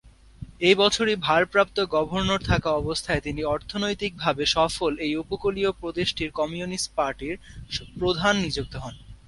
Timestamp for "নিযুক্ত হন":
8.43-8.95